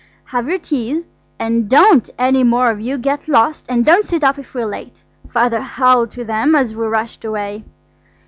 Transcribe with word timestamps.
"Have 0.23 0.49
your 0.49 0.57
teas; 0.57 1.05
and 1.37 1.69
don't 1.69 2.09
any 2.17 2.41
more 2.43 2.71
of 2.71 2.81
you 2.81 2.97
get 2.97 3.27
lost, 3.27 3.67
and 3.69 3.85
don't 3.85 4.03
sit 4.03 4.23
up 4.23 4.39
if 4.39 4.55
we're 4.55 4.65
late," 4.65 5.03
Father 5.29 5.61
howled 5.61 6.09
to 6.13 6.23
them 6.25 6.55
as 6.55 6.73
we 6.75 6.87
rushed 6.87 7.23
away. 7.23 7.63